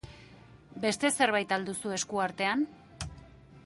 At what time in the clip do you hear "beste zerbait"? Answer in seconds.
0.85-1.55